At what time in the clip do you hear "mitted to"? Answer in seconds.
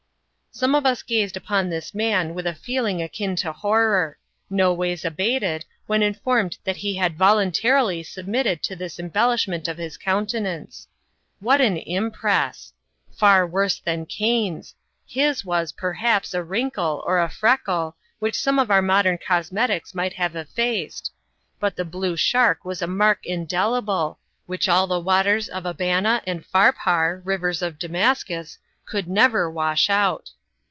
8.27-8.75